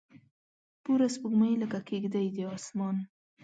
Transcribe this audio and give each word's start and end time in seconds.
پوره 0.83 1.07
سپوږمۍ 1.15 1.53
لکه 1.61 1.79
کیږدۍ 1.87 2.27
د 2.35 2.37
اسمان 2.57 2.95